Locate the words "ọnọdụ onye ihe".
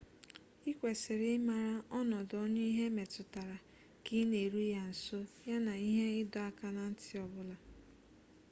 1.99-2.85